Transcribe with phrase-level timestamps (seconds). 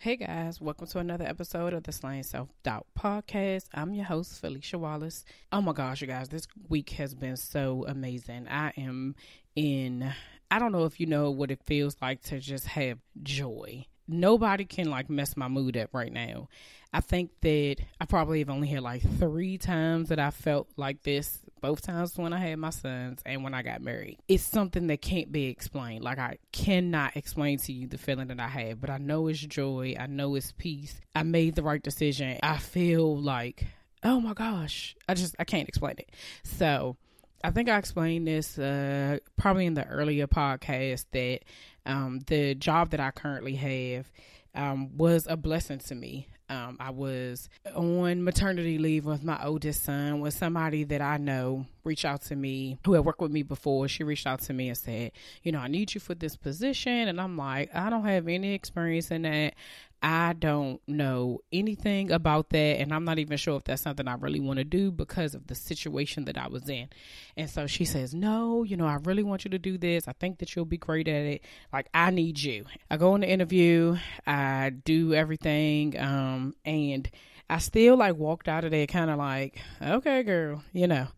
[0.00, 3.64] Hey guys, welcome to another episode of the Slaying Self Doubt Podcast.
[3.74, 5.24] I'm your host, Felicia Wallace.
[5.50, 8.46] Oh my gosh, you guys, this week has been so amazing.
[8.48, 9.16] I am
[9.56, 10.14] in,
[10.52, 13.86] I don't know if you know what it feels like to just have joy.
[14.08, 16.48] Nobody can like mess my mood up right now.
[16.92, 21.02] I think that I probably have only had like three times that I felt like
[21.02, 21.40] this.
[21.60, 24.18] Both times when I had my sons and when I got married.
[24.28, 26.04] It's something that can't be explained.
[26.04, 29.40] Like I cannot explain to you the feeling that I have, but I know it's
[29.40, 29.96] joy.
[29.98, 31.00] I know it's peace.
[31.14, 32.38] I made the right decision.
[32.42, 33.66] I feel like,
[34.04, 36.10] oh my gosh, I just I can't explain it.
[36.44, 36.96] So
[37.42, 41.40] I think I explained this uh, probably in the earlier podcast that
[41.88, 44.12] um, the job that I currently have
[44.54, 46.28] um, was a blessing to me.
[46.50, 50.20] Um, I was on maternity leave with my oldest son.
[50.20, 53.88] with somebody that I know reached out to me, who had worked with me before,
[53.88, 57.08] she reached out to me and said, "You know, I need you for this position."
[57.08, 59.54] And I'm like, "I don't have any experience in that.
[60.00, 64.14] I don't know anything about that, and I'm not even sure if that's something I
[64.14, 66.88] really want to do because of the situation that I was in.
[67.36, 70.06] And so she says, No, you know, I really want you to do this.
[70.06, 71.42] I think that you'll be great at it.
[71.72, 72.66] Like, I need you.
[72.88, 77.10] I go on the interview, I do everything, um, and
[77.50, 81.08] I still like walked out of there kind of like, okay, girl, you know,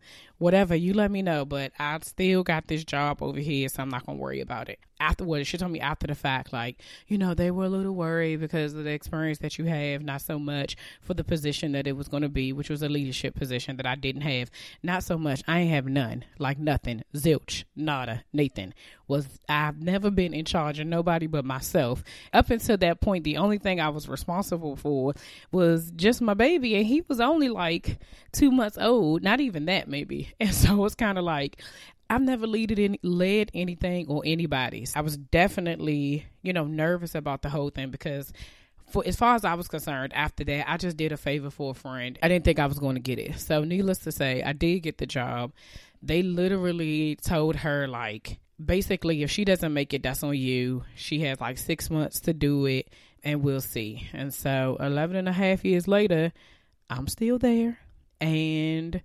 [0.41, 1.45] whatever, you let me know.
[1.45, 4.79] But I still got this job over here, so I'm not gonna worry about it.
[5.01, 8.39] Afterwards, she told me after the fact, like, you know, they were a little worried
[8.39, 11.97] because of the experience that you have, not so much for the position that it
[11.97, 14.51] was gonna be, which was a leadership position that I didn't have.
[14.83, 15.41] Not so much.
[15.47, 18.73] I ain't have none, like nothing, zilch, nada, Nathan.
[19.07, 22.03] Was I've never been in charge of nobody but myself.
[22.31, 25.13] Up until that point, the only thing I was responsible for
[25.51, 27.97] was just my baby, and he was only like
[28.31, 30.33] two months old, not even that maybe.
[30.39, 31.61] And so it's kind of like
[32.11, 34.93] I've never leaded any, led anything or anybody's.
[34.97, 38.33] I was definitely, you know, nervous about the whole thing because
[38.91, 41.71] for as far as I was concerned, after that, I just did a favor for
[41.71, 42.19] a friend.
[42.21, 43.39] I didn't think I was going to get it.
[43.39, 45.53] So, needless to say, I did get the job.
[46.03, 50.83] They literally told her, like, basically, if she doesn't make it, that's on you.
[50.95, 52.89] She has like six months to do it,
[53.23, 54.09] and we'll see.
[54.11, 56.33] And so, 11 and a half years later,
[56.89, 57.79] I'm still there.
[58.19, 59.01] And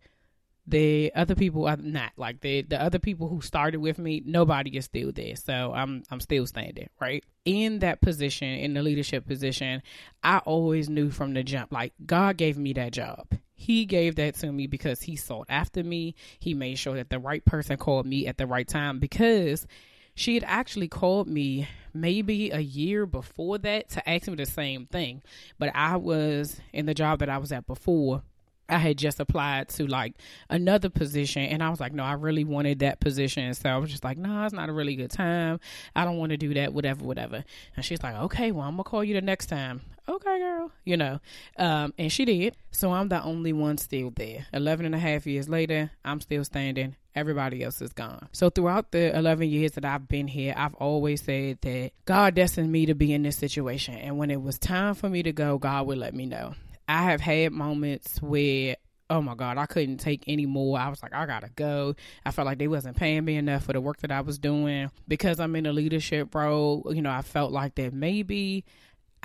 [0.67, 4.77] the other people are not like the the other people who started with me nobody
[4.77, 5.37] is still there.
[5.37, 7.25] So i'm i'm still standing right?
[7.45, 9.83] In that position in the leadership position
[10.23, 13.29] i always knew from the jump like god gave me that job.
[13.55, 16.15] He gave that to me because he sought after me.
[16.39, 19.67] He made sure that the right person called me at the right time because
[20.15, 24.87] she had actually called me maybe a year before that to ask me the same
[24.87, 25.23] thing.
[25.59, 28.23] But i was in the job that i was at before
[28.69, 30.15] I had just applied to like
[30.51, 33.53] another position and I was like, no, I really wanted that position.
[33.55, 35.61] So I was just like, no, nah, it's not a really good time.
[35.95, 37.45] I don't want to do that, whatever, whatever.
[37.77, 39.83] And she's like, okay, well, I'm going to call you the next time.
[40.09, 41.21] Okay, girl, you know.
[41.57, 42.57] Um, and she did.
[42.71, 44.47] So I'm the only one still there.
[44.53, 46.95] 11 and a half years later, I'm still standing.
[47.15, 48.29] Everybody else is gone.
[48.33, 52.71] So throughout the 11 years that I've been here, I've always said that God destined
[52.71, 53.95] me to be in this situation.
[53.95, 56.55] And when it was time for me to go, God would let me know.
[56.89, 58.77] I have had moments where
[59.09, 60.79] oh my god i couldn't take any more.
[60.79, 61.95] I was like i gotta go.
[62.25, 64.91] I felt like they wasn't paying me enough for the work that i was doing.
[65.09, 68.65] Because i'm in a leadership role you know i felt like that maybe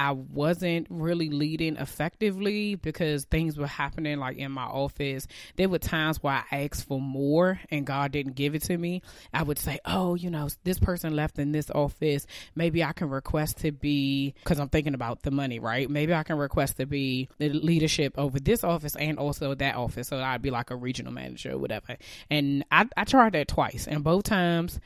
[0.01, 5.27] I wasn't really leading effectively because things were happening like in my office.
[5.57, 9.03] There were times where I asked for more and God didn't give it to me.
[9.31, 12.25] I would say, Oh, you know, this person left in this office.
[12.55, 15.87] Maybe I can request to be, because I'm thinking about the money, right?
[15.87, 20.07] Maybe I can request to be the leadership over this office and also that office.
[20.07, 21.97] So I'd be like a regional manager or whatever.
[22.31, 24.79] And I, I tried that twice, and both times,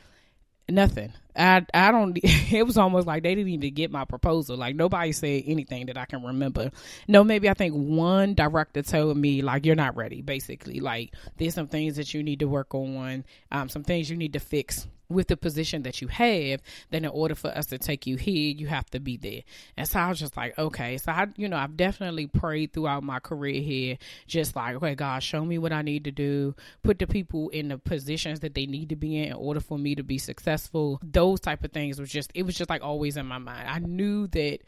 [0.70, 1.14] nothing.
[1.36, 2.18] I I don't.
[2.52, 4.56] It was almost like they didn't even get my proposal.
[4.56, 6.72] Like nobody said anything that I can remember.
[7.08, 10.22] No, maybe I think one director told me like you're not ready.
[10.22, 14.16] Basically, like there's some things that you need to work on, um, some things you
[14.18, 17.78] need to fix with the position that you have, then in order for us to
[17.78, 19.42] take you here, you have to be there.
[19.78, 20.98] And so I was just like, okay.
[20.98, 23.98] So I, you know, I've definitely prayed throughout my career here,
[24.28, 27.70] just like, okay, God, show me what I need to do, put the people in
[27.70, 31.00] the positions that they need to be in in order for me to be successful.
[31.04, 33.68] Those type of things was just, it was just like always in my mind.
[33.70, 34.60] I knew that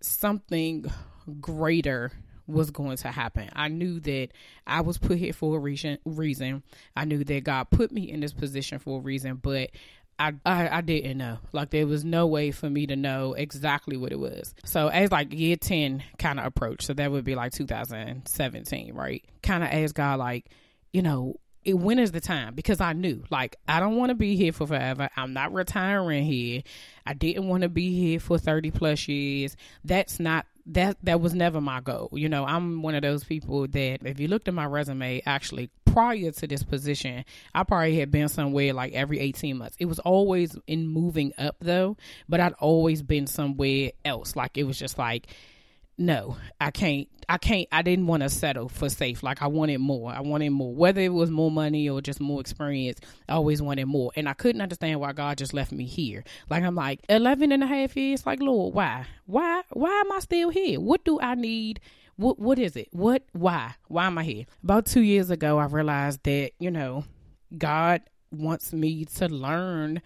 [0.00, 0.84] something
[1.40, 2.12] greater
[2.46, 3.48] was going to happen.
[3.54, 4.28] I knew that
[4.66, 5.98] I was put here for a reason.
[6.04, 6.62] Reason.
[6.96, 9.70] I knew that God put me in this position for a reason, but
[10.18, 11.38] I, I, I didn't know.
[11.52, 14.54] Like there was no way for me to know exactly what it was.
[14.64, 19.24] So as like year ten kind of approach, so that would be like 2017, right?
[19.42, 20.46] Kind of asked God like,
[20.92, 22.54] you know, it, when is the time?
[22.54, 25.08] Because I knew, like, I don't want to be here for forever.
[25.16, 26.62] I'm not retiring here.
[27.06, 29.56] I didn't want to be here for 30 plus years.
[29.82, 32.10] That's not that that was never my goal.
[32.12, 35.70] You know, I'm one of those people that if you looked at my resume, actually
[35.84, 37.24] prior to this position,
[37.54, 39.76] I probably had been somewhere like every 18 months.
[39.78, 41.96] It was always in moving up though,
[42.28, 44.34] but I'd always been somewhere else.
[44.36, 45.28] Like it was just like
[45.96, 47.08] no, I can't.
[47.28, 47.68] I can't.
[47.72, 49.22] I didn't want to settle for safe.
[49.22, 50.12] Like I wanted more.
[50.12, 50.74] I wanted more.
[50.74, 54.12] Whether it was more money or just more experience, I always wanted more.
[54.16, 56.24] And I couldn't understand why God just left me here.
[56.50, 58.26] Like I'm like 11 and a half years.
[58.26, 59.06] Like Lord, why?
[59.26, 59.62] Why?
[59.70, 60.80] Why am I still here?
[60.80, 61.80] What do I need?
[62.16, 62.88] What What is it?
[62.90, 63.22] What?
[63.32, 63.74] Why?
[63.88, 64.44] Why am I here?
[64.62, 67.04] About two years ago, I realized that you know,
[67.56, 68.02] God
[68.32, 70.02] wants me to learn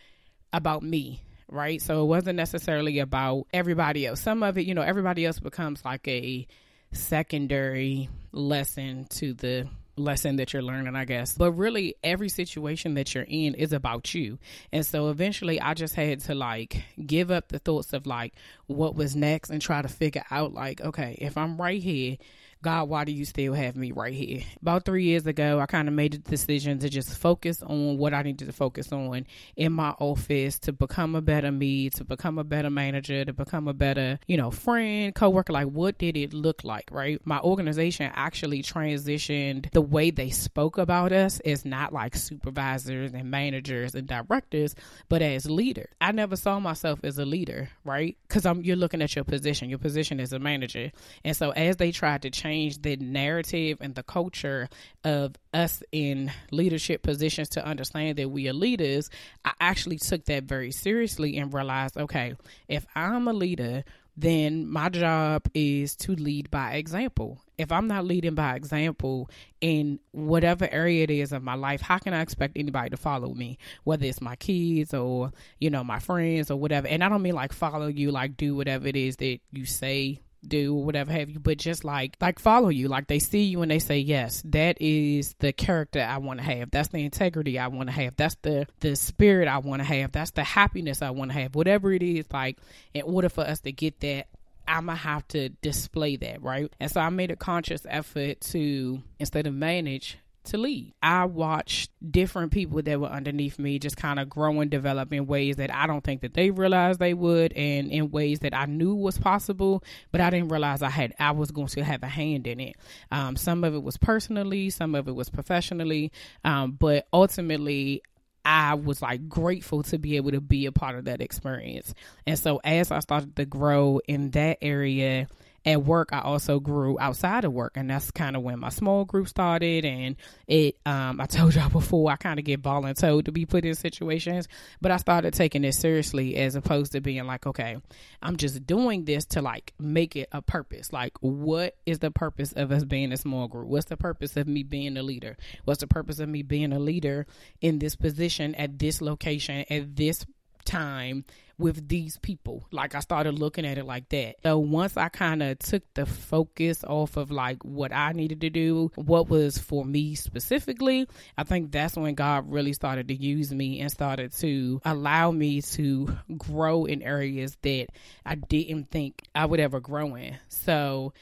[0.53, 1.81] about me right?
[1.81, 4.21] So it wasn't necessarily about everybody else.
[4.21, 6.47] Some of it, you know, everybody else becomes like a
[6.93, 11.35] secondary lesson to the lesson that you're learning, I guess.
[11.35, 14.39] But really, every situation that you're in is about you.
[14.73, 18.35] And so eventually, I just had to like give up the thoughts of like
[18.67, 22.17] what was next and try to figure out, like, okay, if I'm right here,
[22.61, 24.43] God, why do you still have me right here?
[24.61, 28.13] About three years ago, I kind of made the decision to just focus on what
[28.13, 32.37] I needed to focus on in my office to become a better me, to become
[32.37, 35.53] a better manager, to become a better, you know, friend, coworker.
[35.53, 37.25] Like, what did it look like, right?
[37.25, 43.31] My organization actually transitioned the way they spoke about us is not like supervisors and
[43.31, 44.75] managers and directors,
[45.09, 45.89] but as leaders.
[46.01, 48.17] I never saw myself as a leader, right?
[48.27, 49.71] Because I'm you're looking at your position.
[49.71, 50.91] Your position is a manager,
[51.25, 54.69] and so as they tried to change change the narrative and the culture
[55.05, 59.11] of us in leadership positions to understand that we are leaders,
[59.45, 62.35] I actually took that very seriously and realized, okay,
[62.67, 63.85] if I'm a leader,
[64.17, 67.41] then my job is to lead by example.
[67.57, 69.31] If I'm not leading by example
[69.61, 73.33] in whatever area it is of my life, how can I expect anybody to follow
[73.35, 73.59] me?
[73.85, 76.89] Whether it's my kids or, you know, my friends or whatever.
[76.89, 80.21] And I don't mean like follow you, like do whatever it is that you say
[80.47, 82.89] do or whatever have you but just like like follow you.
[82.89, 86.45] Like they see you and they say yes that is the character i want to
[86.45, 86.71] have.
[86.71, 88.17] That's the integrity i want to have.
[88.17, 90.13] That's the the spirit i want to have.
[90.13, 91.55] That's the happiness i want to have.
[91.55, 92.59] Whatever it is like
[92.95, 94.29] in order for us to get that
[94.69, 96.71] I'm gonna have to display that, right?
[96.79, 100.19] And so I made a conscious effort to, instead of manage,
[100.49, 100.95] to lead.
[101.03, 105.27] I watched different people that were underneath me just kind of grow and develop in
[105.27, 108.67] ways that I don't think that they realized they would and in ways that I
[108.67, 112.09] knew was possible, but I didn't realize I had I was going to have a
[112.09, 112.77] hand in it.
[113.11, 116.13] Um, some of it was personally, some of it was professionally,
[116.45, 118.03] um, but ultimately
[118.45, 121.93] I was like grateful to be able to be a part of that experience.
[122.27, 125.29] And so as I started to grow in that area,
[125.69, 129.05] at work i also grew outside of work and that's kind of when my small
[129.05, 133.33] group started and it um, i told y'all before i kind of get volunteered to
[133.33, 134.49] be put in situations
[134.81, 137.77] but i started taking it seriously as opposed to being like okay
[138.23, 140.93] i'm just doing this to like make it a purpose.
[140.93, 143.69] Like what is the purpose of us being a small group?
[143.69, 145.37] What's the purpose of me being a leader?
[145.65, 147.27] What's the purpose of me being a leader
[147.61, 150.25] in this position at this location at this
[150.65, 151.25] time
[151.59, 152.67] with these people.
[152.71, 154.37] Like I started looking at it like that.
[154.45, 158.51] So once I kind of took the focus off of like what I needed to
[158.51, 163.53] do, what was for me specifically, I think that's when God really started to use
[163.53, 167.89] me and started to allow me to grow in areas that
[168.25, 170.37] I didn't think I would ever grow in.
[170.49, 171.13] So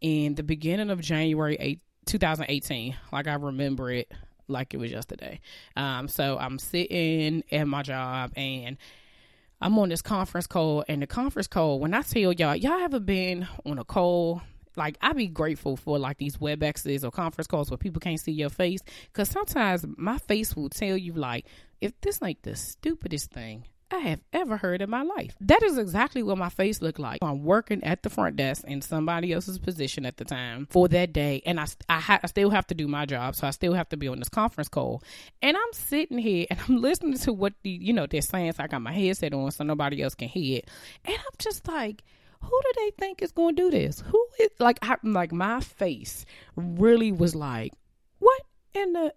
[0.00, 4.12] in the beginning of January 8, 2018, like I remember it
[4.48, 5.40] like it was yesterday.
[5.76, 8.76] Um, so I'm sitting at my job and
[9.60, 13.00] I'm on this conference call, and the conference call, when I tell y'all, y'all ever
[13.00, 14.40] been on a call
[14.76, 18.32] like I'd be grateful for like these WebExes or conference calls where people can't see
[18.32, 18.80] your face
[19.12, 21.46] because sometimes my face will tell you like
[21.80, 25.34] if this ain't the stupidest thing I have ever heard in my life.
[25.40, 27.18] That is exactly what my face looked like.
[27.22, 31.12] I'm working at the front desk in somebody else's position at the time for that
[31.12, 33.74] day, and I I, ha- I still have to do my job, so I still
[33.74, 35.02] have to be on this conference call.
[35.42, 38.52] And I'm sitting here and I'm listening to what the you know they're saying.
[38.52, 40.70] So I got my headset on so nobody else can hear it,
[41.04, 42.04] and I'm just like
[42.40, 44.00] who do they think is going to do this?
[44.06, 46.24] Who is like I, like my face
[46.56, 47.72] really was like,
[48.18, 48.42] what
[48.74, 49.14] in the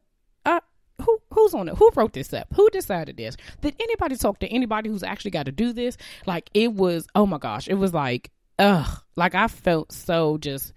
[1.01, 1.75] who who's on it?
[1.75, 2.47] Who wrote this up?
[2.55, 3.37] Who decided this?
[3.61, 5.97] Did anybody talk to anybody who's actually got to do this?
[6.25, 10.73] Like it was oh my gosh, it was like ugh, like I felt so just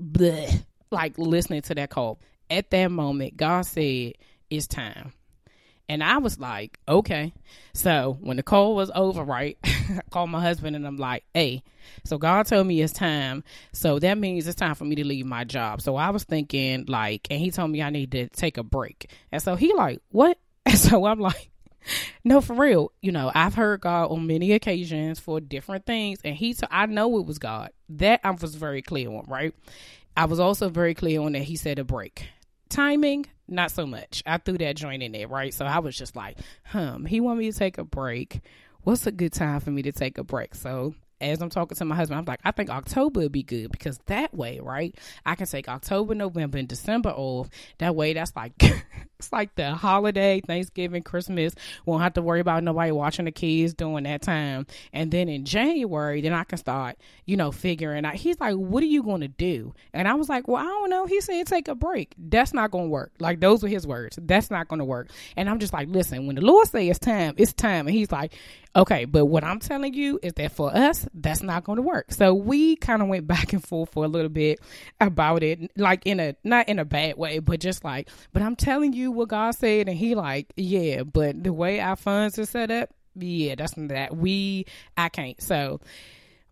[0.00, 2.20] bleh, like listening to that call.
[2.50, 4.14] At that moment, God said,
[4.50, 5.12] "It's time."
[5.88, 7.32] And I was like, okay.
[7.72, 11.62] So when the call was over, right, I called my husband and I'm like, hey,
[12.04, 13.42] so God told me it's time.
[13.72, 15.80] So that means it's time for me to leave my job.
[15.80, 19.10] So I was thinking like, and he told me I need to take a break.
[19.32, 20.38] And so he like, what?
[20.66, 21.50] And so I'm like,
[22.24, 22.92] no, for real.
[23.00, 26.20] You know, I've heard God on many occasions for different things.
[26.22, 27.70] And he, t- I know it was God.
[27.90, 29.54] That I was very clear on, right?
[30.16, 32.26] I was also very clear on that he said a break.
[32.68, 34.22] Timing, not so much.
[34.26, 35.52] I threw that joint in there, right?
[35.52, 38.40] So I was just like, hmm, he want me to take a break.
[38.82, 40.54] What's a good time for me to take a break?
[40.54, 43.70] So as I'm talking to my husband, I'm like, I think October would be good
[43.72, 44.94] because that way, right?
[45.26, 47.48] I can take October, November, and December off.
[47.78, 48.52] That way, that's like
[49.18, 51.54] it's like the holiday, Thanksgiving, Christmas.
[51.86, 54.66] Won't have to worry about nobody watching the kids during that time.
[54.92, 56.96] And then in January, then I can start,
[57.26, 58.14] you know, figuring out.
[58.14, 60.90] He's like, "What are you going to do?" And I was like, "Well, I don't
[60.90, 63.12] know." He said, "Take a break." That's not going to work.
[63.18, 64.18] Like those were his words.
[64.22, 65.10] That's not going to work.
[65.36, 68.12] And I'm just like, "Listen, when the Lord says it's time, it's time." And he's
[68.12, 68.34] like,
[68.76, 72.12] Okay, but what I'm telling you is that for us, that's not going to work.
[72.12, 74.60] So we kind of went back and forth for a little bit
[75.00, 78.56] about it, like in a not in a bad way, but just like, but I'm
[78.56, 82.46] telling you what God said, and He like, yeah, but the way our funds are
[82.46, 85.40] set up, yeah, that's that we I can't.
[85.42, 85.80] So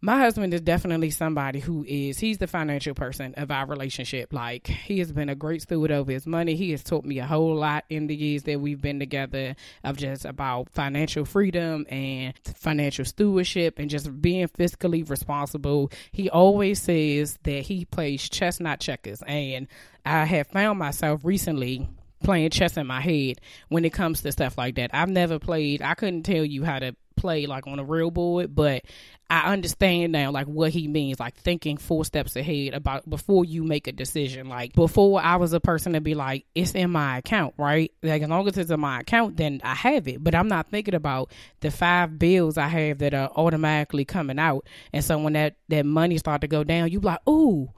[0.01, 4.33] my husband is definitely somebody who is he's the financial person of our relationship.
[4.33, 6.55] Like he has been a great steward of his money.
[6.55, 9.97] He has taught me a whole lot in the years that we've been together of
[9.97, 15.91] just about financial freedom and financial stewardship and just being fiscally responsible.
[16.13, 19.23] He always says that he plays chess not checkers.
[19.27, 19.67] And
[20.05, 21.89] i have found myself recently
[22.23, 24.91] playing chess in my head when it comes to stuff like that.
[24.93, 28.55] I've never played, I couldn't tell you how to play like on a real board,
[28.55, 28.85] but
[29.29, 33.65] I understand now like what he means, like thinking four steps ahead about before you
[33.65, 34.49] make a decision.
[34.49, 37.91] Like before I was a person to be like, it's in my account, right?
[38.03, 40.23] Like as long as it's in my account, then I have it.
[40.23, 44.67] But I'm not thinking about the five bills I have that are automatically coming out.
[44.93, 47.71] And so when that, that money start to go down, you like, ooh,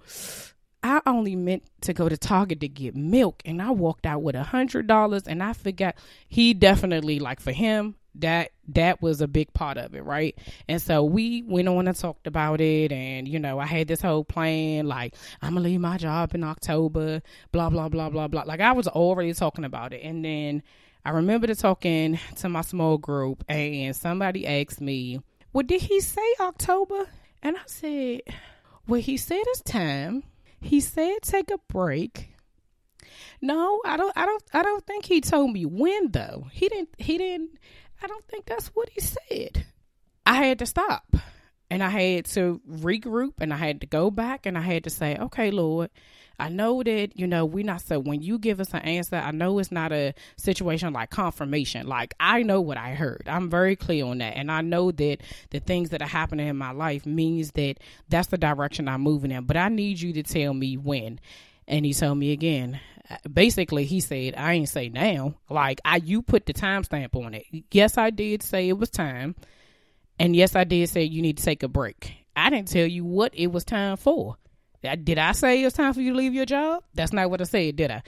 [0.82, 4.36] I only meant to go to Target to get milk and I walked out with
[4.36, 5.96] a hundred dollars and I forgot
[6.28, 10.36] he definitely like for him that that was a big part of it right?
[10.68, 14.00] And so we went on and talked about it and you know i had this
[14.00, 17.22] whole plan like i'm gonna leave my job in october
[17.52, 18.42] blah blah blah blah blah.
[18.42, 20.02] Like i was already talking about it.
[20.02, 20.62] And then
[21.04, 25.20] i remember talking to my small group and somebody asked me
[25.52, 27.06] well did he say october?
[27.42, 28.22] And i said
[28.86, 30.24] well he said it's time.
[30.60, 32.30] He said take a break.
[33.40, 36.48] No, I don't I don't I don't think he told me when though.
[36.50, 37.50] He didn't he didn't
[38.02, 39.66] I don't think that's what he said.
[40.26, 41.04] I had to stop
[41.70, 44.90] and I had to regroup and I had to go back and I had to
[44.90, 45.90] say, okay, Lord,
[46.38, 49.32] I know that, you know, we're not so when you give us an answer, I
[49.32, 51.86] know it's not a situation like confirmation.
[51.86, 53.24] Like I know what I heard.
[53.26, 54.36] I'm very clear on that.
[54.36, 55.18] And I know that
[55.50, 57.78] the things that are happening in my life means that
[58.08, 59.44] that's the direction I'm moving in.
[59.44, 61.20] But I need you to tell me when.
[61.66, 62.80] And he told me again,
[63.32, 65.34] basically he said i ain't say now.
[65.48, 67.44] Like i you put the timestamp on it.
[67.70, 69.34] Yes i did say it was time
[70.18, 72.12] and yes i did say you need to take a break.
[72.36, 74.36] I didn't tell you what it was time for.
[74.82, 76.84] Did i say it was time for you to leave your job?
[76.94, 78.02] That's not what i said did i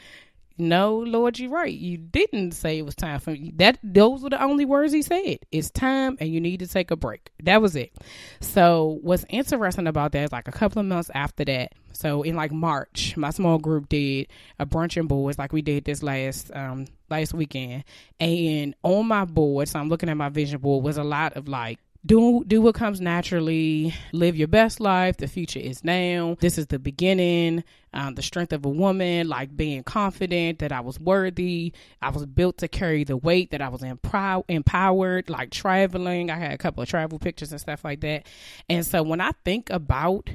[0.60, 1.72] no, Lord, you're right.
[1.72, 3.52] You didn't say it was time for me.
[3.56, 5.38] That those were the only words he said.
[5.50, 7.30] It's time and you need to take a break.
[7.42, 7.92] That was it.
[8.40, 12.34] So what's interesting about that is like a couple of months after that, so in
[12.36, 16.50] like March, my small group did a brunch and boards like we did this last
[16.54, 17.84] um last weekend.
[18.18, 21.48] And on my board, so I'm looking at my vision board, was a lot of
[21.48, 23.94] like do do what comes naturally.
[24.12, 25.16] Live your best life.
[25.18, 26.36] The future is now.
[26.40, 30.80] This is the beginning um, the strength of a woman like being confident that i
[30.80, 31.72] was worthy.
[32.00, 36.30] I was built to carry the weight that i was empow- empowered like traveling.
[36.30, 38.26] I had a couple of travel pictures and stuff like that.
[38.68, 40.30] And so when i think about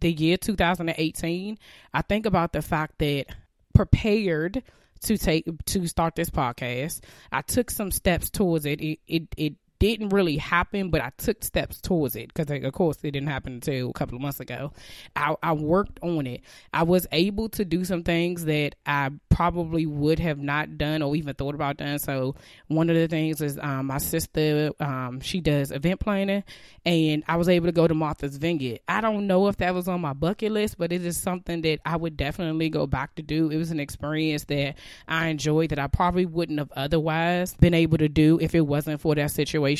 [0.00, 1.58] the year 2018,
[1.94, 3.26] I think about the fact that
[3.72, 4.62] prepared
[5.04, 7.00] to take to start this podcast.
[7.30, 8.80] I took some steps towards it.
[8.80, 12.98] It it, it didn't really happen, but I took steps towards it because, of course,
[13.02, 14.72] it didn't happen until a couple of months ago.
[15.16, 16.42] I, I worked on it.
[16.72, 21.16] I was able to do some things that I probably would have not done or
[21.16, 21.98] even thought about doing.
[21.98, 22.36] So,
[22.68, 26.44] one of the things is um, my sister, um, she does event planning,
[26.86, 28.78] and I was able to go to Martha's Vineyard.
[28.86, 31.80] I don't know if that was on my bucket list, but it is something that
[31.84, 33.50] I would definitely go back to do.
[33.50, 34.76] It was an experience that
[35.08, 39.00] I enjoyed that I probably wouldn't have otherwise been able to do if it wasn't
[39.00, 39.71] for that situation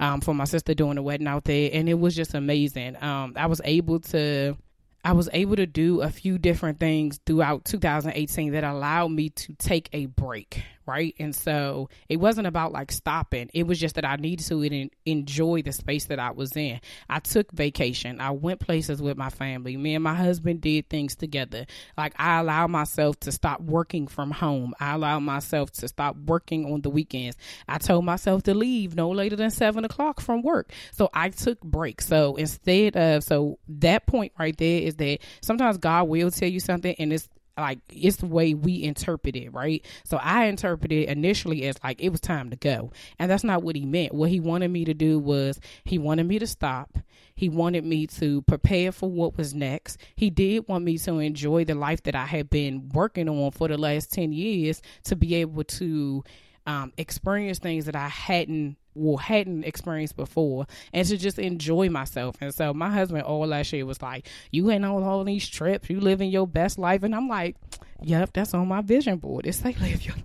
[0.00, 2.96] um, for my sister doing the wedding out there, and it was just amazing.
[3.02, 4.56] Um, I was able to.
[5.04, 9.52] I was able to do a few different things throughout 2018 that allowed me to
[9.54, 11.14] take a break right?
[11.18, 13.50] And so it wasn't about like stopping.
[13.54, 16.80] It was just that I needed to enjoy the space that I was in.
[17.08, 18.20] I took vacation.
[18.20, 19.76] I went places with my family.
[19.76, 21.66] Me and my husband did things together.
[21.96, 24.74] Like I allowed myself to stop working from home.
[24.80, 27.36] I allowed myself to stop working on the weekends.
[27.68, 30.72] I told myself to leave no later than seven o'clock from work.
[30.92, 32.06] So I took breaks.
[32.06, 36.60] So instead of so that point right there is that sometimes God will tell you
[36.60, 39.84] something and it's like it's the way we interpret it, right?
[40.04, 42.92] So I interpreted initially as like it was time to go.
[43.18, 44.14] And that's not what he meant.
[44.14, 46.98] What he wanted me to do was he wanted me to stop.
[47.34, 49.98] He wanted me to prepare for what was next.
[50.16, 53.68] He did want me to enjoy the life that I had been working on for
[53.68, 56.24] the last 10 years to be able to
[56.66, 62.36] um, experience things that I hadn't well hadn't experienced before and to just enjoy myself.
[62.40, 65.90] And so my husband all last year was like you ain't on all these trips.
[65.90, 67.02] You living your best life.
[67.02, 67.56] And i'm like
[68.02, 69.46] yep that's on my vision board.
[69.46, 70.16] It's like live your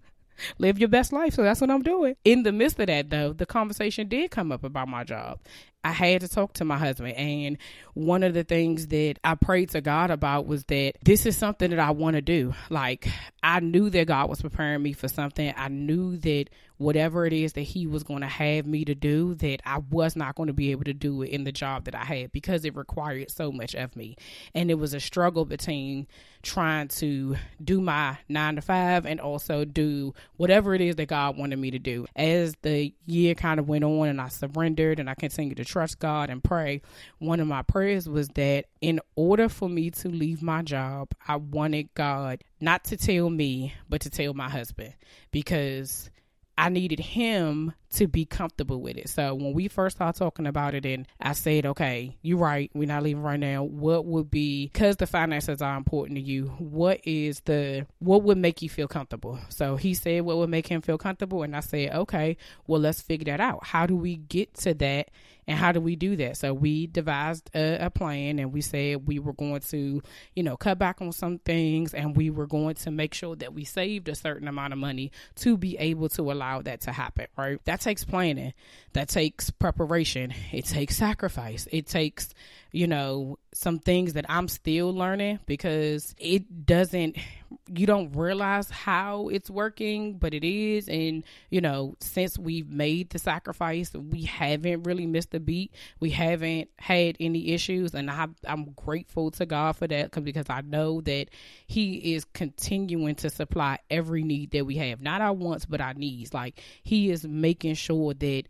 [0.59, 1.33] live your best life.
[1.33, 2.15] So that's what i'm doing.
[2.25, 5.39] In the midst of that though the conversation did come up about my job
[5.87, 7.13] I had to talk to my husband.
[7.13, 7.57] And
[7.93, 11.69] one of the things that I prayed to God about was that this is something
[11.69, 12.53] that I want to do.
[12.69, 13.07] Like,
[13.41, 15.53] I knew that God was preparing me for something.
[15.55, 19.35] I knew that whatever it is that He was going to have me to do,
[19.35, 21.95] that I was not going to be able to do it in the job that
[21.95, 24.17] I had because it required so much of me.
[24.53, 26.07] And it was a struggle between
[26.43, 31.37] trying to do my nine to five and also do whatever it is that God
[31.37, 32.05] wanted me to do.
[32.15, 35.99] As the year kind of went on and I surrendered and I continued to trust
[35.99, 36.81] God and pray,
[37.19, 41.35] one of my prayers was that in order for me to leave my job, I
[41.35, 44.95] wanted God not to tell me, but to tell my husband
[45.29, 46.09] because
[46.57, 49.09] I needed him to be comfortable with it.
[49.09, 52.87] So when we first started talking about it, and I said, okay, you're right, we're
[52.87, 53.61] not leaving right now.
[53.61, 58.39] What would be, because the finances are important to you, what is the, what would
[58.39, 59.37] make you feel comfortable?
[59.49, 61.43] So he said, what would make him feel comfortable?
[61.43, 63.67] And I said, okay, well, let's figure that out.
[63.67, 65.11] How do we get to that?
[65.47, 66.35] And how do we do that?
[66.35, 70.01] So we devised a, a, plan and we said we were going to,
[70.35, 73.53] you know, cut back on some things and we were going to make sure that
[73.53, 77.27] we saved a certain amount of money to be able to allow that to happen,
[77.37, 77.63] right?
[77.63, 78.53] That takes planning,
[78.91, 82.33] that takes preparation, it takes sacrifice, it takes,
[82.71, 87.17] you know, some things that I'm still learning because it doesn't
[87.67, 90.87] you don't realize how it's working, but it is.
[90.87, 95.73] And, you know, since we've made the sacrifice, we haven't really missed a beat.
[95.99, 97.93] We haven't had any issues.
[97.93, 101.27] And I, I'm grateful to God for that because I know that
[101.67, 105.01] He is continuing to supply every need that we have.
[105.01, 106.33] Not our wants, but our needs.
[106.33, 108.43] Like, He is making sure that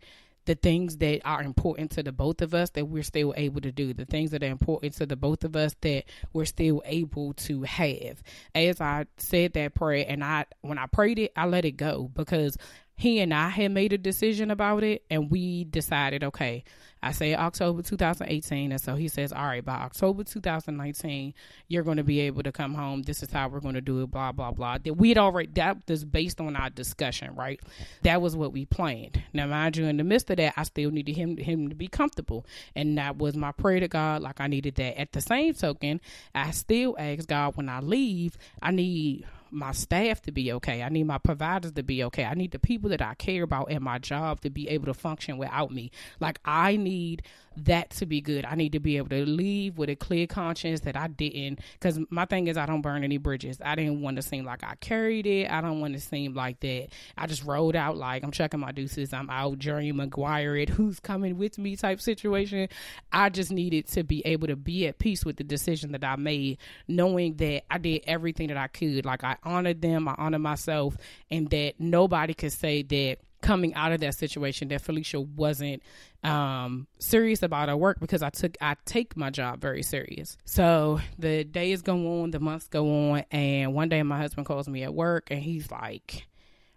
[0.48, 3.70] the things that are important to the both of us that we're still able to
[3.70, 7.34] do, the things that are important to the both of us that we're still able
[7.34, 8.22] to have.
[8.54, 12.10] As I said that prayer, and I when I prayed it, I let it go
[12.14, 12.56] because
[12.98, 16.64] he and I had made a decision about it, and we decided, okay,
[17.00, 21.32] I say October 2018, and so he says, all right, by October 2019,
[21.68, 23.02] you're going to be able to come home.
[23.02, 24.10] This is how we're going to do it.
[24.10, 24.78] Blah blah blah.
[24.78, 27.60] That we had already that was based on our discussion, right?
[28.02, 29.22] That was what we planned.
[29.32, 31.86] Now, mind you, in the midst of that, I still needed him him to be
[31.86, 34.22] comfortable, and that was my prayer to God.
[34.22, 35.00] Like I needed that.
[35.00, 36.00] At the same token,
[36.34, 40.82] I still asked God when I leave, I need my staff to be okay.
[40.82, 42.24] I need my providers to be okay.
[42.24, 44.94] I need the people that I care about at my job to be able to
[44.94, 45.90] function without me.
[46.20, 47.22] Like I need
[47.64, 48.44] that to be good.
[48.44, 51.60] I need to be able to leave with a clear conscience that I didn't.
[51.72, 53.58] Because my thing is, I don't burn any bridges.
[53.64, 55.50] I didn't want to seem like I carried it.
[55.50, 56.88] I don't want to seem like that.
[57.16, 59.12] I just rolled out like I'm checking my deuces.
[59.12, 60.68] I'm out Jerry Maguire it.
[60.68, 62.68] Who's coming with me type situation.
[63.12, 66.16] I just needed to be able to be at peace with the decision that I
[66.16, 69.04] made, knowing that I did everything that I could.
[69.04, 70.96] Like I honored them, I honored myself,
[71.30, 75.82] and that nobody could say that coming out of that situation that Felicia wasn't
[76.24, 80.36] um, serious about her work because I took I take my job very serious.
[80.44, 84.68] So the days go on, the months go on, and one day my husband calls
[84.68, 86.26] me at work and he's like,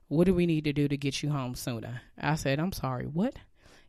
[0.07, 3.05] "What do we need to do to get you home sooner?" I said, "I'm sorry,
[3.05, 3.35] what?"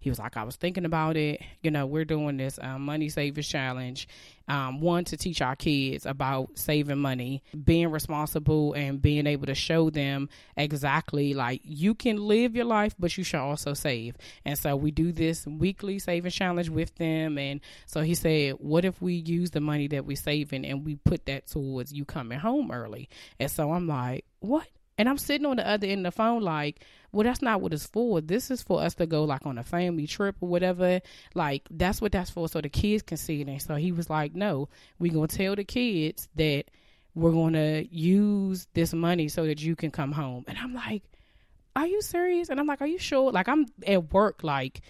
[0.02, 1.40] He was like, I was thinking about it.
[1.62, 4.08] You know, we're doing this um, money savers challenge.
[4.48, 9.54] Um, one to teach our kids about saving money, being responsible, and being able to
[9.54, 14.16] show them exactly like you can live your life, but you should also save.
[14.44, 17.38] And so we do this weekly saving challenge with them.
[17.38, 20.96] And so he said, What if we use the money that we're saving and we
[20.96, 23.08] put that towards you coming home early?
[23.38, 24.66] And so I'm like, What?
[24.98, 27.72] And I'm sitting on the other end of the phone, like, well, that's not what
[27.72, 28.20] it's for.
[28.20, 31.00] This is for us to go like on a family trip or whatever.
[31.34, 33.48] Like, that's what that's for, so the kids can see it.
[33.48, 36.64] And so he was like, no, we're going to tell the kids that
[37.14, 40.44] we're going to use this money so that you can come home.
[40.46, 41.02] And I'm like,
[41.74, 42.48] are you serious?
[42.48, 43.32] And I'm like, are you sure?
[43.32, 44.82] Like, I'm at work, like,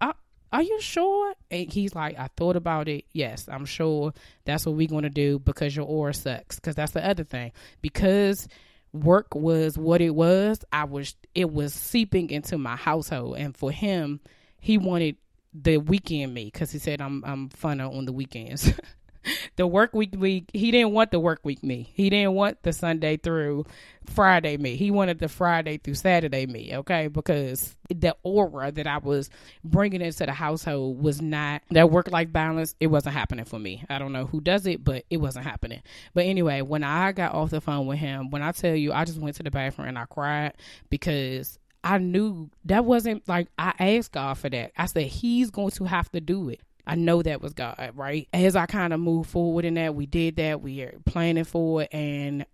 [0.00, 0.12] uh,
[0.52, 1.34] are you sure?
[1.50, 3.04] And he's like, I thought about it.
[3.12, 4.12] Yes, I'm sure
[4.44, 6.56] that's what we're going to do because your aura sucks.
[6.56, 7.52] Because that's the other thing.
[7.80, 8.48] Because
[8.92, 13.36] work was what it was, I was it was seeping into my household.
[13.38, 14.20] And for him,
[14.60, 15.16] he wanted
[15.52, 18.72] the weekend me because he said I'm I'm funner on the weekends.
[19.56, 21.90] the work week week he didn't want the work week me.
[21.94, 23.64] He didn't want the sunday through
[24.06, 24.76] friday me.
[24.76, 27.08] He wanted the friday through saturday me okay?
[27.08, 29.30] Because the aura that i was
[29.64, 33.84] bringing into the household was not that work life balance it wasn't happening for me.
[33.90, 35.82] I don't know who does it but it wasn't happening.
[36.14, 39.04] But anyway when i got off the phone with him when i tell you i
[39.04, 40.54] just went to the bathroom and i cried
[40.88, 44.72] because I knew that wasn't like I asked God for that.
[44.76, 46.60] I said He's going to have to do it.
[46.86, 48.28] I know that was God, right?
[48.32, 50.60] As I kind of moved forward in that, we did that.
[50.60, 52.46] We are planning for it, and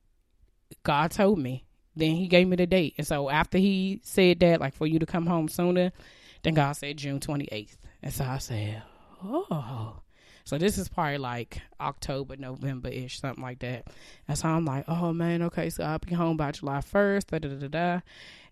[0.82, 1.64] God told me.
[1.98, 4.98] Then He gave me the date, and so after He said that, like for you
[4.98, 5.92] to come home sooner,
[6.42, 8.82] then God said June twenty eighth, and so I said,
[9.24, 10.02] oh.
[10.44, 13.88] So this is probably like October, November ish, something like that.
[14.28, 17.38] And so I'm like, oh man, okay, so I'll be home by July 1st, da
[17.38, 18.00] da da da.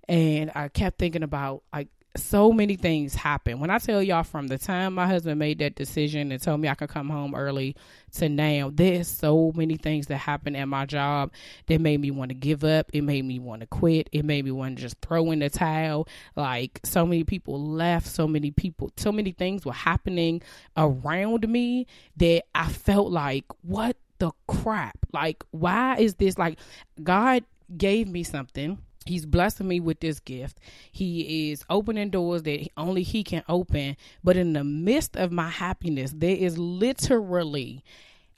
[0.08, 3.58] And I kept thinking about like so many things happen.
[3.58, 6.68] When I tell y'all from the time my husband made that decision and told me
[6.68, 7.74] I could come home early
[8.16, 11.32] to now, there's so many things that happened at my job
[11.66, 12.88] that made me want to give up.
[12.92, 14.08] It made me want to quit.
[14.12, 16.06] It made me want to just throw in the towel.
[16.36, 20.40] Like so many people left, so many people, so many things were happening
[20.76, 24.98] around me that I felt like, what the crap?
[25.12, 26.58] Like, why is this like
[27.02, 27.44] God
[27.76, 28.78] gave me something?
[29.04, 30.58] He's blessing me with this gift.
[30.90, 33.96] He is opening doors that only He can open.
[34.22, 37.84] But in the midst of my happiness, there is literally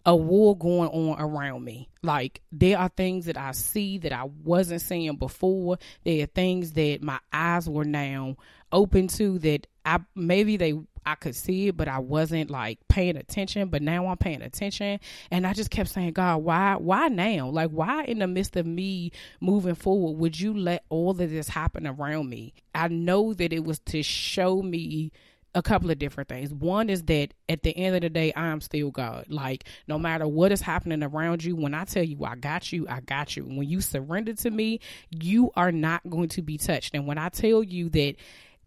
[0.07, 1.88] a war going on around me.
[2.02, 5.79] Like there are things that I see that I wasn't seeing before.
[6.05, 8.37] There are things that my eyes were now
[8.70, 10.74] open to that I maybe they
[11.07, 13.69] I could see it, but I wasn't like paying attention.
[13.69, 17.49] But now I'm paying attention, and I just kept saying, God, why, why now?
[17.49, 21.49] Like, why in the midst of me moving forward would you let all of this
[21.49, 22.55] happen around me?
[22.75, 25.12] I know that it was to show me
[25.55, 26.53] a couple of different things.
[26.53, 29.25] One is that at the end of the day, I'm still God.
[29.29, 32.87] Like, no matter what is happening around you, when I tell you I got you,
[32.88, 33.45] I got you.
[33.45, 36.95] When you surrender to me, you are not going to be touched.
[36.95, 38.16] And when I tell you that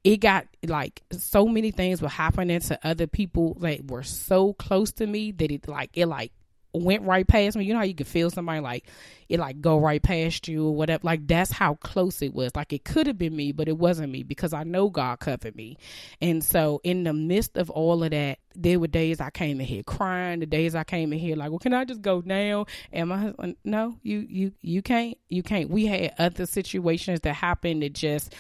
[0.04, 4.92] it got like so many things were happening to other people that were so close
[4.94, 6.32] to me that it like it like
[6.74, 7.66] went right past me.
[7.66, 8.86] You know how you can feel somebody like
[9.28, 11.02] it like go right past you or whatever.
[11.04, 12.56] Like that's how close it was.
[12.56, 15.56] Like it could have been me, but it wasn't me because I know God covered
[15.56, 15.78] me.
[16.22, 19.68] And so in the midst of all of that, there were days I came in
[19.68, 20.40] here crying.
[20.40, 22.66] The days I came in here like, well, can I just go now?
[22.92, 25.18] And my husband, no, you you you can't.
[25.30, 25.70] You can't.
[25.70, 28.34] We had other situations that happened that just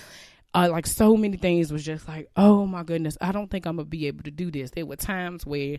[0.53, 3.77] uh, like so many things was just like, oh my goodness, I don't think I'm
[3.77, 4.71] gonna be able to do this.
[4.71, 5.77] There were times where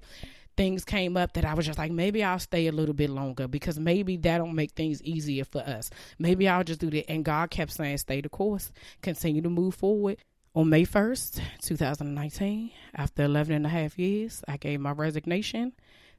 [0.57, 3.49] things came up that I was just like, maybe I'll stay a little bit longer
[3.49, 5.91] because maybe that'll make things easier for us.
[6.19, 7.11] Maybe I'll just do that.
[7.11, 10.19] And God kept saying, stay the course, continue to move forward.
[10.55, 15.73] On May 1st, 2019, after 11 and a half years, I gave my resignation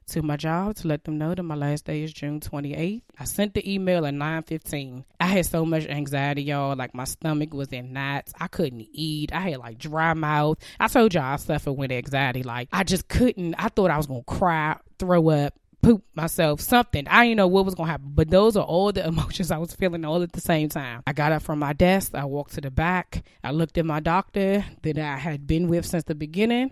[0.08, 3.02] to my job to let them know that my last day is June 28th.
[3.18, 5.04] I sent the email at 9:15.
[5.20, 6.76] I had so much anxiety, y'all.
[6.76, 8.32] Like my stomach was in knots.
[8.38, 9.32] I couldn't eat.
[9.32, 10.58] I had like dry mouth.
[10.78, 12.42] I told y'all I suffer with anxiety.
[12.42, 13.54] Like I just couldn't.
[13.58, 17.06] I thought I was gonna cry, throw up, poop myself, something.
[17.08, 19.74] I didn't know what was to happen, but those are all the emotions I was
[19.74, 21.02] feeling all at the same time.
[21.06, 22.14] I got up from my desk.
[22.14, 23.24] I walked to the back.
[23.44, 26.70] I looked at my doctor that I had been with since the beginning.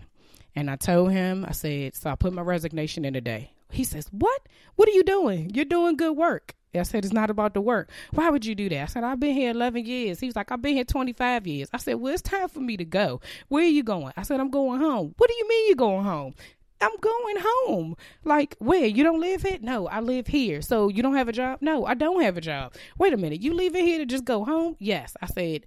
[0.55, 3.53] And I told him, I said, so I put my resignation in today.
[3.71, 4.49] He says, What?
[4.77, 5.51] What are you doing?
[5.55, 6.55] You're doing good work.
[6.75, 7.91] I said, it's not about the work.
[8.13, 8.83] Why would you do that?
[8.83, 10.21] I said, I've been here 11 years.
[10.21, 11.69] He was like, I've been here 25 years.
[11.73, 13.21] I said, well, it's time for me to go.
[13.49, 14.13] Where are you going?
[14.17, 15.15] I said, I'm going home.
[15.17, 16.35] What do you mean you're going home?
[16.81, 17.97] I'm going home.
[18.25, 18.87] Like, where?
[18.87, 19.59] You don't live here?
[19.61, 20.63] No, I live here.
[20.63, 21.59] So you don't have a job?
[21.61, 22.75] No, I don't have a job.
[22.99, 23.43] Wait a minute.
[23.43, 24.77] You leaving here to just go home?
[24.79, 25.17] Yes.
[25.21, 25.67] I said,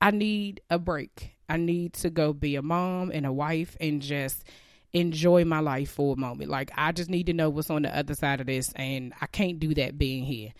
[0.00, 1.34] I need a break.
[1.48, 4.44] I need to go be a mom and a wife and just
[4.92, 6.50] enjoy my life for a moment.
[6.50, 9.26] Like, I just need to know what's on the other side of this, and I
[9.26, 10.52] can't do that being here.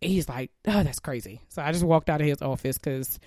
[0.00, 1.40] he's like, oh, that's crazy.
[1.48, 3.18] So I just walked out of his office because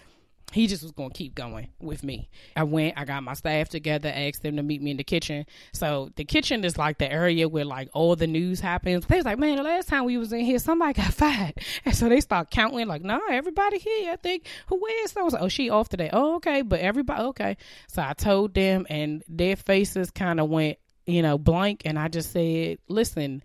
[0.54, 2.30] he just was going to keep going with me.
[2.56, 5.46] I went, I got my staff together, asked them to meet me in the kitchen.
[5.74, 9.06] So the kitchen is like the area where like all the news happens.
[9.08, 11.56] They was like, man, the last time we was in here, somebody got fired.
[11.86, 15.30] And so they start counting like, nah, everybody here, I think, who is so?
[15.40, 16.10] oh, she off today.
[16.14, 16.62] Oh, okay.
[16.62, 17.58] But everybody, okay.
[17.88, 21.82] So I told them and their faces kind of went, you know, blank.
[21.86, 23.42] And I just said, listen,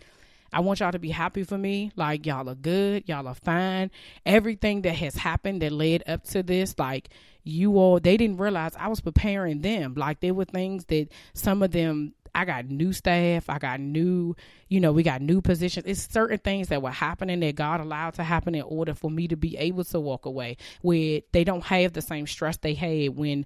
[0.52, 1.92] I want y'all to be happy for me.
[1.96, 3.08] Like, y'all are good.
[3.08, 3.90] Y'all are fine.
[4.24, 7.10] Everything that has happened that led up to this, like,
[7.44, 9.94] you all, they didn't realize I was preparing them.
[9.94, 13.48] Like, there were things that some of them, I got new staff.
[13.48, 14.36] I got new,
[14.68, 15.86] you know, we got new positions.
[15.86, 19.28] It's certain things that were happening that God allowed to happen in order for me
[19.28, 23.16] to be able to walk away where they don't have the same stress they had
[23.16, 23.44] when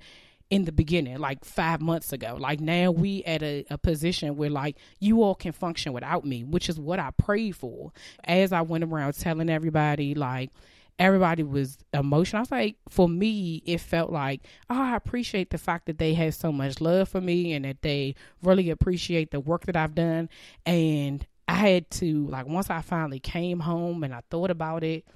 [0.53, 2.37] in the beginning, like five months ago.
[2.39, 6.45] Like now we at a, a, position where like you all can function without me,
[6.45, 7.91] which is what I prayed for.
[8.25, 10.51] As I went around telling everybody, like
[10.99, 12.41] everybody was emotional.
[12.41, 16.13] I was like, for me, it felt like, oh, I appreciate the fact that they
[16.13, 19.95] have so much love for me and that they really appreciate the work that I've
[19.95, 20.29] done.
[20.67, 25.07] And I had to like once I finally came home and I thought about it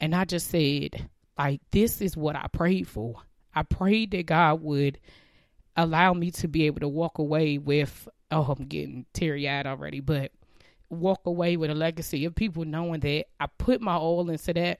[0.00, 3.16] and I just said, like, this is what I prayed for
[3.56, 5.00] I prayed that God would
[5.76, 10.00] allow me to be able to walk away with, oh, I'm getting teary eyed already,
[10.00, 10.30] but
[10.88, 14.78] walk away with a legacy of people knowing that I put my all into that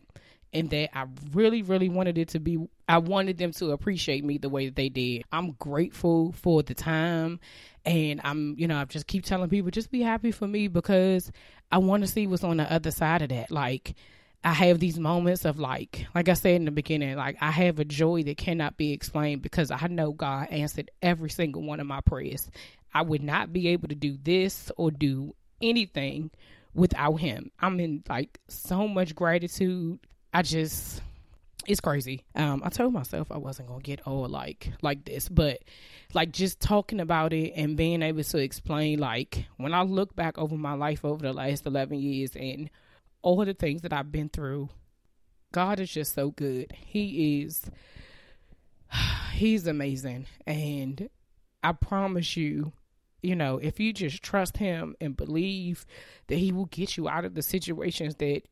[0.53, 2.59] and that I really, really wanted it to be,
[2.89, 5.25] I wanted them to appreciate me the way that they did.
[5.33, 7.41] I'm grateful for the time.
[7.85, 11.31] And I'm, you know, I just keep telling people, just be happy for me because
[11.71, 13.51] I want to see what's on the other side of that.
[13.51, 13.95] Like,
[14.45, 17.79] I have these moments of like, like I said in the beginning, like I have
[17.81, 21.87] a joy that cannot be explained because I know God answered every single one of
[21.87, 22.49] my prayers.
[22.95, 26.31] I would not be able to do this or do anything
[26.75, 27.51] without Him.
[27.59, 29.99] I'm in like so much gratitude.
[30.33, 31.03] I just,
[31.67, 32.23] it's crazy.
[32.37, 35.59] Um, I told myself I wasn't gonna get old like like this, but
[36.15, 40.39] like just talking about it and being able to explain, like when I look back
[40.39, 42.71] over my life over the last eleven years and
[43.23, 44.69] all the things that I've been through.
[45.53, 46.73] God is just so good.
[46.73, 47.71] He is
[49.33, 51.09] he's amazing and
[51.63, 52.73] I promise you,
[53.23, 55.85] you know, if you just trust him and believe
[56.29, 58.43] that he will get you out of the situations that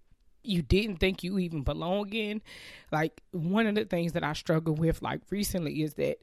[0.45, 2.43] you didn't think you even belong in.
[2.93, 6.19] Like one of the things that I struggle with like recently is that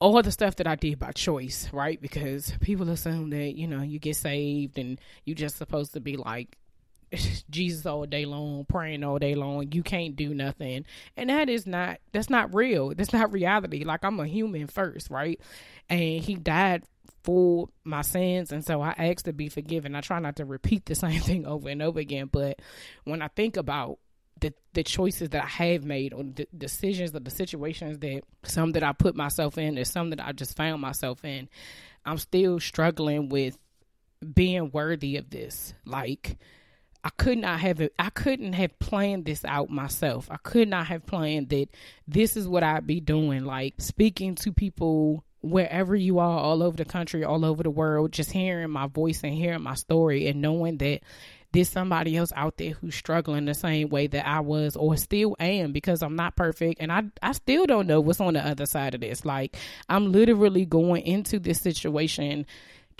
[0.00, 2.00] all the stuff that I did by choice, right?
[2.00, 6.16] Because people assume that, you know, you get saved and you're just supposed to be
[6.16, 6.56] like
[7.50, 9.70] Jesus all day long, praying all day long.
[9.72, 10.84] You can't do nothing.
[11.16, 12.94] And that is not that's not real.
[12.94, 13.84] That's not reality.
[13.84, 15.40] Like I'm a human first, right?
[15.88, 16.84] And he died
[17.22, 19.94] for my sins and so I ask to be forgiven.
[19.94, 22.60] I try not to repeat the same thing over and over again, but
[23.04, 23.98] when I think about
[24.40, 28.72] the the choices that I have made or the decisions or the situations that some
[28.72, 31.48] that I put myself in and some that I just found myself in,
[32.04, 33.58] I'm still struggling with
[34.34, 35.74] being worthy of this.
[35.84, 36.38] Like
[37.02, 37.80] I could not have.
[37.98, 40.28] I couldn't have planned this out myself.
[40.30, 41.68] I could not have planned that
[42.06, 46.76] this is what I'd be doing, like speaking to people wherever you are, all over
[46.76, 50.42] the country, all over the world, just hearing my voice and hearing my story and
[50.42, 51.00] knowing that
[51.52, 55.34] there's somebody else out there who's struggling the same way that I was or still
[55.40, 58.66] am because I'm not perfect and I I still don't know what's on the other
[58.66, 59.24] side of this.
[59.24, 59.56] Like
[59.88, 62.46] I'm literally going into this situation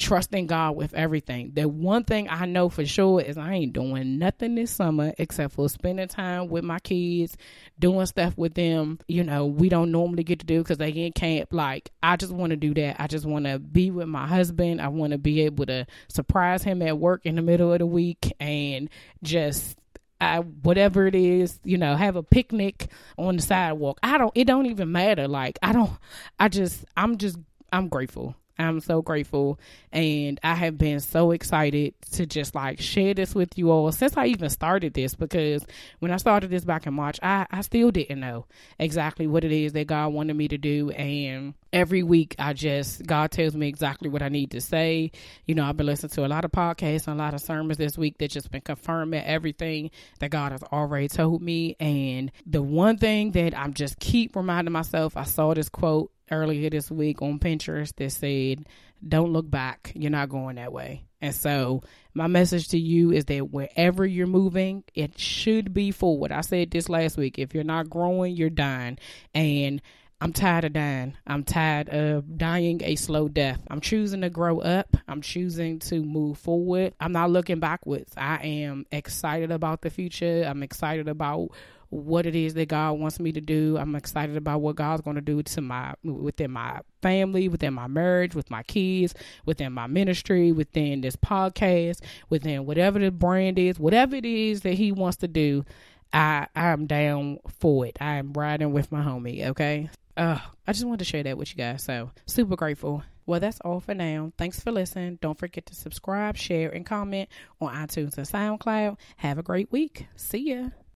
[0.00, 1.52] trusting God with everything.
[1.54, 5.54] The one thing I know for sure is I ain't doing nothing this summer except
[5.54, 7.36] for spending time with my kids,
[7.78, 8.98] doing stuff with them.
[9.06, 11.52] You know, we don't normally get to do because they in camp.
[11.52, 12.96] Like, I just want to do that.
[12.98, 14.80] I just want to be with my husband.
[14.80, 17.86] I want to be able to surprise him at work in the middle of the
[17.86, 18.88] week and
[19.22, 19.76] just
[20.20, 23.98] I, whatever it is, you know, have a picnic on the sidewalk.
[24.02, 25.28] I don't, it don't even matter.
[25.28, 25.92] Like, I don't,
[26.38, 27.38] I just, I'm just,
[27.72, 28.34] I'm grateful.
[28.60, 29.58] I'm so grateful.
[29.92, 34.16] And I have been so excited to just like share this with you all since
[34.16, 35.64] I even started this because
[35.98, 38.46] when I started this back in March, I, I still didn't know
[38.78, 40.90] exactly what it is that God wanted me to do.
[40.90, 45.12] And every week I just, God tells me exactly what I need to say.
[45.46, 47.78] You know, I've been listening to a lot of podcasts and a lot of sermons
[47.78, 51.76] this week that just been confirming everything that God has already told me.
[51.80, 56.70] And the one thing that I'm just keep reminding myself, I saw this quote earlier
[56.70, 58.66] this week on Pinterest that said,
[59.06, 59.92] Don't look back.
[59.94, 61.04] You're not going that way.
[61.20, 61.82] And so,
[62.14, 66.32] my message to you is that wherever you're moving, it should be forward.
[66.32, 68.98] I said this last week if you're not growing, you're dying.
[69.34, 69.82] And
[70.22, 71.16] I'm tired of dying.
[71.26, 73.60] I'm tired of dying a slow death.
[73.70, 74.94] I'm choosing to grow up.
[75.08, 76.94] I'm choosing to move forward.
[77.00, 78.12] I'm not looking backwards.
[78.18, 80.44] I am excited about the future.
[80.46, 81.52] I'm excited about
[81.90, 83.76] what it is that God wants me to do.
[83.76, 87.88] I'm excited about what God's going to do to my within my family, within my
[87.88, 93.78] marriage, with my kids, within my ministry, within this podcast, within whatever the brand is,
[93.78, 95.64] whatever it is that He wants to do.
[96.12, 97.98] I I'm down for it.
[98.00, 99.46] I am riding with my homie.
[99.48, 99.90] Okay.
[100.16, 101.82] Uh, I just wanted to share that with you guys.
[101.82, 103.02] So super grateful.
[103.26, 104.32] Well, that's all for now.
[104.38, 105.18] Thanks for listening.
[105.22, 107.28] Don't forget to subscribe, share, and comment
[107.60, 108.98] on iTunes and SoundCloud.
[109.18, 110.08] Have a great week.
[110.16, 110.70] See ya.